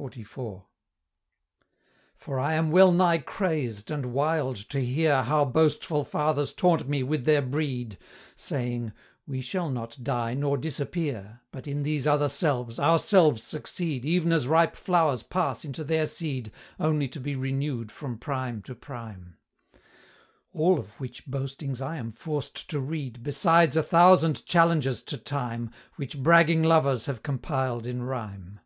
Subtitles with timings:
[0.00, 0.62] XLIV.
[2.16, 7.02] "For I am well nigh crazed and wild to hear How boastful fathers taunt me
[7.02, 7.98] with their breed,
[8.34, 8.94] Saying,
[9.26, 14.48] 'We shall not die nor disappear, But, in these other selves, ourselves succeed Ev'n as
[14.48, 19.36] ripe flowers pass into their seed Only to be renew'd from prime to prime,'
[20.54, 25.70] All of which boastings I am forced to read, Besides a thousand challenges to Time,
[25.96, 28.60] Which bragging lovers have compiled in rhyme."